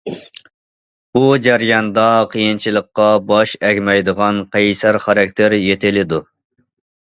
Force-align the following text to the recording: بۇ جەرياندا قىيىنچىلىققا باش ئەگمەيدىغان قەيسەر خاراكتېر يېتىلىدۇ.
بۇ 1.17 1.21
جەرياندا 1.47 2.05
قىيىنچىلىققا 2.33 3.07
باش 3.33 3.55
ئەگمەيدىغان 3.69 4.43
قەيسەر 4.57 5.03
خاراكتېر 5.07 5.59
يېتىلىدۇ. 5.63 6.25